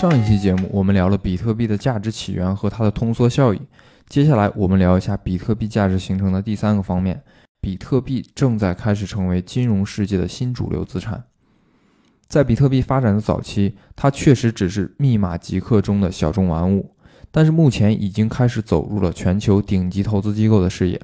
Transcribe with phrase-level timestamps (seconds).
[0.00, 3.60] 上一期节目我们聊了比特币的价值起源和它的通缩效应，
[4.08, 7.20] 接下来我们聊一下比特币价值形成的第三个方面：
[7.60, 11.24] 比特币正在开始成为金融世界的新主流资产。
[12.28, 16.94] 在比特币发展的早期，它确实只是密码极客中的小众玩物，
[17.32, 21.02] 但是目前已经开始走入了全球顶级投资机构的视野，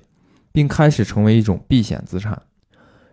[0.52, 2.40] 并开始成为一种避险资产，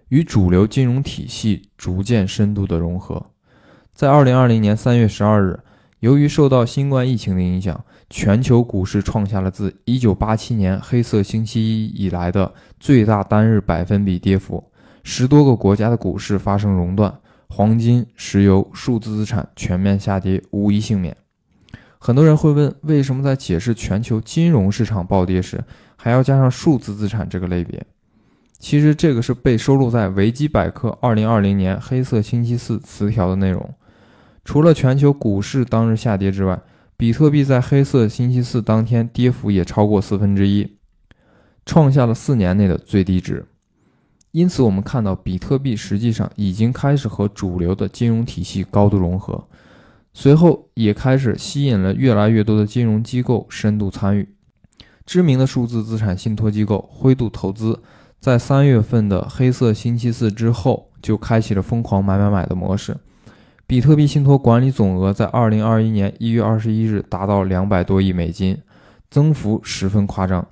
[0.09, 3.31] 与主流金融体系逐渐深度的融合。
[3.95, 5.59] 在二零二零年三月十二日。
[6.01, 14.63] 由于受到新冠疫情的影响，全球股市创下了自1987年黑色星期一以来的最大单日百分比跌幅，
[15.03, 21.15] 十多个国家的股市发生熔断，黄金、石油、数字资产全面下跌，无一幸免。
[21.99, 25.63] 很多人会问，为什么在解释全球金融市场暴跌时，
[25.95, 27.85] 还要加上数字资产这个类别？
[28.57, 33.71] 其实，这个是被收录在维基百科2020年黑色星期四词条的内容。
[34.51, 36.61] 除了全球股市当日下跌之外，
[36.97, 40.75] 比特币在黑色星期四当天跌幅也超过四分之一，
[41.65, 43.45] 创下了四年内的最低值。
[44.31, 49.47] 因此，我们看到比特币实际上已经开始和主流的金融体系高度融合，
[50.11, 54.35] 随后也开始吸引了越来越多的金融机构深度参与。
[55.05, 57.79] 知名的数字资产信托机构灰度投资，
[58.19, 62.97] 在三月份的黑色星期四之后就开启了疯狂买买买的模式。
[63.71, 68.57] 比特币信托管理总额在二零二一年一月二十一日达到两百多亿美金，
[69.09, 70.45] 增幅十分夸张。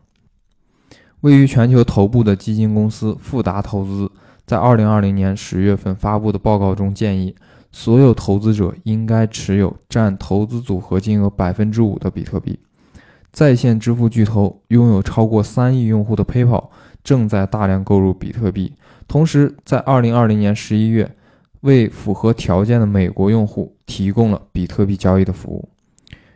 [1.20, 4.10] 位于全球头部的基金公司富达投资
[4.46, 7.36] 在二零二零年十月份发布的报告中建议，
[7.74, 12.58] 所有投资者应该持有占投资组合金额百分之五的比特币。
[13.34, 16.70] 在线支付巨头拥有超过三亿用户的 PayPal
[17.04, 18.72] 正在大量购入比特币，
[19.10, 21.18] 同时在二零二零年十一月。
[21.62, 25.70] 为符合条件的美国用户提供了比特币交易的服务。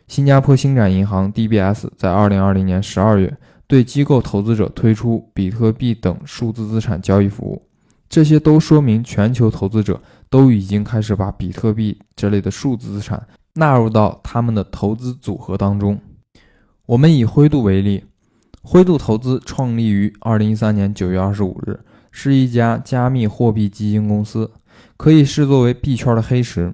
[0.07, 7.61] 新加坡星展银行 （DBS） 在2020年12月对机构投资者推出比特币等数字资产交易服务。
[8.09, 15.99] 这些都说明全球投资者都已经开始把比特币这类的数字资产纳入到他们的投资组合当中。
[16.85, 18.03] 我们以灰度为例，
[18.61, 21.79] 灰度投资创立于2013年9月25日，
[22.11, 24.51] 是一家加密货币基金公司。
[24.97, 26.73] 可以视作为币圈的黑石。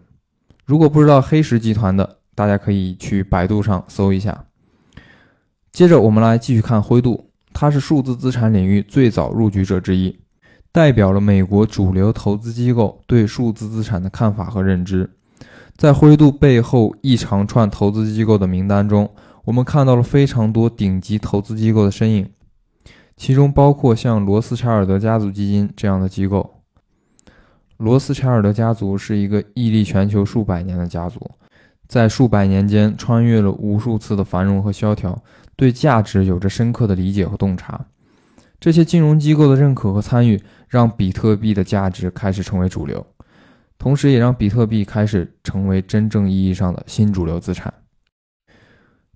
[0.66, 4.46] 如果不知道黑石集团的，大家可以去百度上搜一下。
[5.72, 10.20] 接着，我们来继续看灰度，它是数字资产领域最早入局者之一，
[10.72, 15.09] 代表了美国主流投资机构对数字资产的看法和认知。
[15.76, 19.09] 在灰度背后一长串投资机构的名单中，
[19.46, 22.30] 我们看到了非常多顶级投资机构的身影，
[23.16, 26.59] 其中包括像罗斯柴尔德家族基金这样的机构。
[27.79, 31.17] 罗斯柴尔德家族是一个屹立全球数百年的家族，
[31.88, 35.17] 在数百年间穿越了无数次的繁荣和萧条，
[35.56, 37.85] 对价值有着深刻的理解和洞察。
[38.59, 43.07] 这些金融机构的认可和参与，让比特币的价值开始成为主流，
[43.78, 47.73] 同时也让比特币开始成为真正意义上的新主流资产。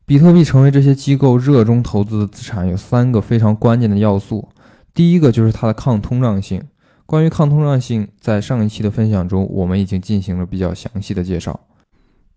[0.05, 4.47] 比特币成为这些机构热衷投资的资产，有三个非常关键的要素。
[4.93, 6.63] 第一个就是它的抗通胀性。
[7.05, 11.59] 关于抗通胀性，在上一期的分享中，我们已经进行了比较详细的介绍。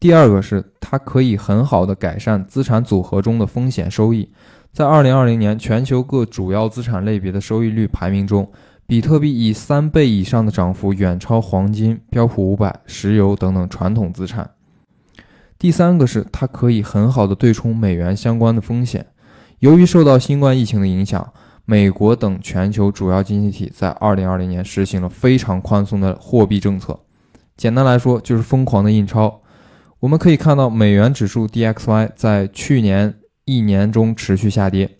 [0.00, 4.28] 第二个是它可以很好的改善资产组合中的风险收益。
[4.72, 8.50] 在2020年全球各主要资产类别的收益率排名中，
[8.86, 14.50] 比特币以三倍以上的涨幅远超黄金、标普五百、石油等等传统资产。
[15.58, 19.06] 第三个是它可以很好的对冲美元相关的风险。
[19.60, 21.32] 由于受到新冠疫情的影响。
[21.68, 27.00] 美国等全球主要经济体在2020年实行了非常宽松的货币政策，
[27.56, 29.42] 简单来说就是疯狂的印钞。
[29.98, 34.98] 我们可以看到，美元指数 DXY 在去年一年中持续下跌，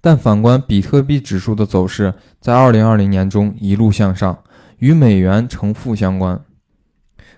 [0.00, 4.42] 但反观比特币指数的走势，在2020年中一路向上，
[4.78, 6.40] 与美元呈负相关。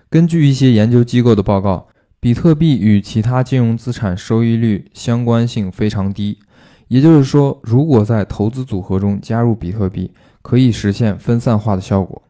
[0.09, 1.89] 根据一些研究机构的报告，
[2.19, 6.39] 比特币与其他金融资产收益率相关性非常低。
[6.87, 10.11] 也就是说，如果在投资组合中加入比特币，
[10.41, 12.21] 可以实现分散化的效果，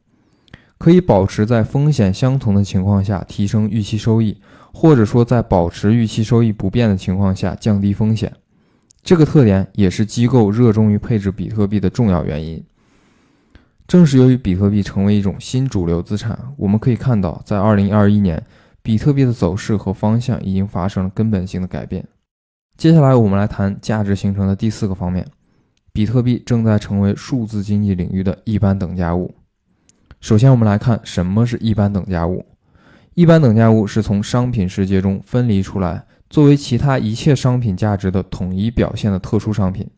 [0.77, 4.38] 可以保持在风险相同的情况下提升预期收益，
[4.74, 8.33] 或者说在保持预期收益不变的情况下降低风险。
[9.04, 12.63] 这个特点也是机构热衷于配置比特币的重要原因。
[13.88, 18.44] 正是由于比特币成为一种新主流资产，我们可以看到，在2021年，
[18.81, 22.06] 比特币的走势和方向已经发生了根本性的改变。
[22.78, 25.26] 接下来，我们来谈价值形成的第四个方面：
[25.92, 29.34] 比特币正在成为数字经济领域的一般等价物。
[30.22, 32.46] 首先，我们来看什么是一般等价物。
[33.16, 39.90] 一般等价物是从商品世界中分离出来，作为其他一切商品价值的统一表现的特殊商品，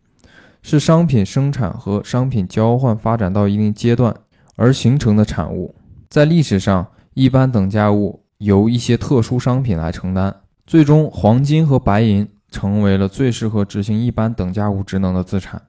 [0.62, 4.16] 是商品生产和商品交换发展到一定阶段
[4.56, 5.76] 而形成的产物。
[6.10, 10.34] 在历史上，一般等价物由一些特殊商品来承担，
[10.66, 15.62] 最终黄金和白银成为了最适合执行一般等价物职能的资产。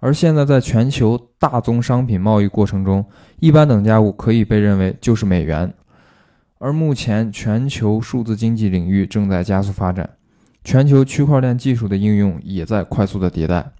[0.00, 3.06] 而现在，在全球大宗商品贸易过程中，
[3.40, 5.72] 一般等价物可以被认为就是美元。
[6.58, 10.10] 而目前，全球数字经济领域正在加速发展，
[10.62, 13.72] 全球区块链技术的应用也在快速的迭代。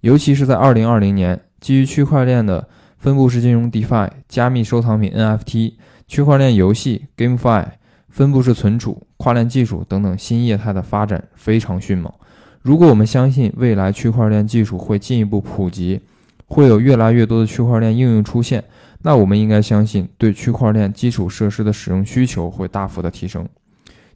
[0.00, 5.74] 尤其是在2020年，基于区块链的分布式金融 DeFi、加密收藏品 NFT、
[6.06, 7.66] 区块链游戏 GameFi、
[8.08, 12.12] 分布式存储、跨链技术等等新业态的发展非常迅猛。
[12.60, 16.00] 如果我们相信未来区块链技术会进一步普及，
[16.46, 18.64] 会有越来越多的区块链应用出现。
[19.00, 23.48] 那我们应该相信，对区块链基础设施的使用需求会大幅的提升，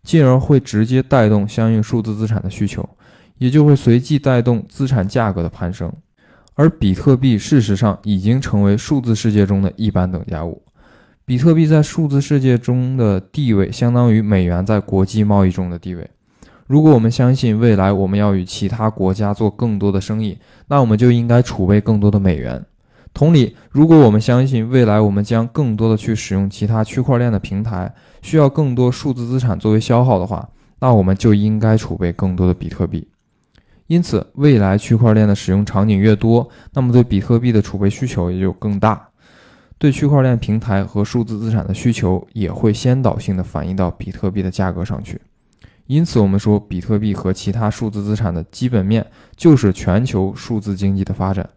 [0.02, 2.88] 进而会直接带动相应数字资产的需求，
[3.38, 5.92] 也就会随即带动资产价格的攀升。
[6.54, 10.60] 而比特币事实上已经成为数字世界中的一般等价物。
[11.26, 16.08] 比特币在数字世界中的地位，相当于美元在国际贸易中的地位。
[16.68, 20.38] 如果我们相信未来我们要与其他国家做更多的生意，
[20.68, 22.64] 那我们就应该储备更多的美元。
[23.12, 30.48] 同理，如果我们相信未来我们将更多的去使用其他区块链的平台，需要更多数字资产作为消耗的话，
[30.78, 33.08] 那我们就应该储备更多的比特币。
[33.88, 39.08] 因此，未来区块链的使用场景越多，那么对比特币的储备需求也就更大，
[39.78, 45.20] 对区块链平台和数字资产的需求也会先导性的反映到比特币的价格上去。
[45.86, 49.06] 因此，我们说比特币和其他数字资产的基本面
[49.36, 51.48] 就是全球数字经济的发展。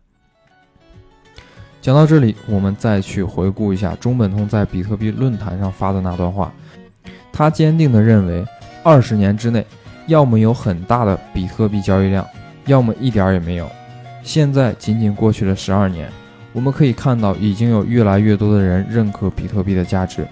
[1.81, 6.54] 讲到这里，我们再去回顾一下中本聪在比特币论坛上发的那段话。
[7.31, 8.45] 他坚定地认为，
[8.83, 9.65] 二十年之内，
[10.07, 12.27] 要么有很大的比特币交易量，
[12.65, 13.68] 要么一点也没有。
[14.22, 16.12] 现在仅仅过去了十二年，
[16.51, 20.28] 我们可以看到，已经有越来越多的人认可比特币的价值。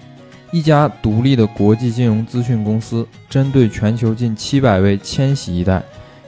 [0.50, 5.82] 一家独立的国际金融资讯公司针对全球近七百位千禧一代，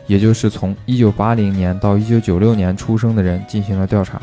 [0.06, 4.20] 也就是从一九八零年到一九九六年出生的人进行了调查。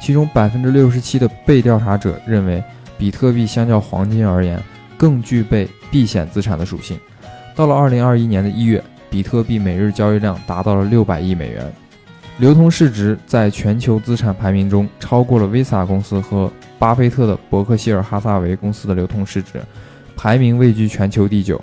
[0.00, 2.62] 其中百分之六十七的被调查者认为，
[2.96, 4.58] 比特币相较黄金而言
[4.96, 6.98] 更具备避险资产的属性。
[7.54, 11.70] 到了二零二一年的一月，比特币每日交易量达到了六百亿美元，
[12.38, 19.60] 流通市值在全球资产排名中超过了 Visa 公司和巴菲特的伯克希尔哈撒韦公司的流通市值，
[20.16, 21.60] 排名位居全球第九。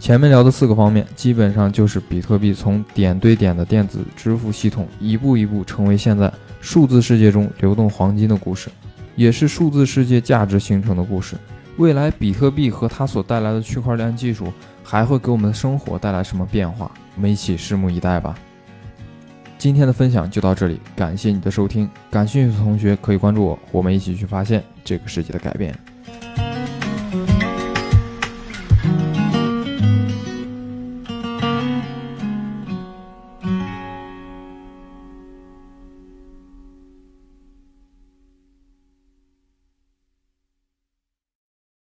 [0.00, 6.32] 前面聊的四个方面，基本上就是比特币从点对点的电子支付系统一步一步成为现在。
[6.62, 8.70] 数字世界中流动黄金的故事，
[9.16, 11.36] 也是数字世界价值形成的故事。
[11.76, 14.52] 未来比特币和它所带来的区块链技术，
[14.84, 16.90] 还会给我们的生活带来什么变化？
[17.16, 18.34] 我们一起拭目以待吧。
[19.62, 21.88] 今天的分享就到这里，感谢你的收听。
[22.10, 25.72] 感兴趣的同学可以关注我，我们一起去发现这个世界的改变。